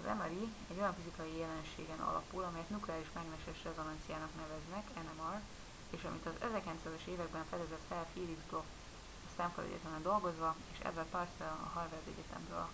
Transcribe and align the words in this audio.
az 0.00 0.06
mri 0.18 0.52
egy 0.70 0.78
olyan 0.78 0.96
fizikai 0.96 1.38
jelenségen 1.38 1.98
alapul 2.10 2.42
amelyet 2.44 2.68
nukleáris 2.68 3.10
mágneses 3.14 3.64
rezonanciának 3.64 4.32
neveznek 4.40 5.04
nmr 5.04 5.40
és 5.94 6.02
amit 6.04 6.26
az 6.26 6.36
1930-as 6.46 7.04
években 7.12 7.44
fedezett 7.50 7.84
fel 7.88 8.06
felix 8.12 8.40
bloch 8.50 8.66
a 9.26 9.28
stanford 9.32 9.66
egyetemen 9.70 10.02
dolgozva 10.02 10.56
és 10.72 10.78
edward 10.78 11.08
purcell 11.12 11.56
a 11.66 11.70
harvard 11.74 12.06
egyetemről 12.14 12.66